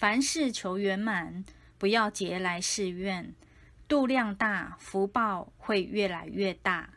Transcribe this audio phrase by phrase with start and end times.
[0.00, 1.44] 凡事求圆满，
[1.76, 3.34] 不要结来世怨。
[3.86, 6.88] 度量大，福报会越来越大。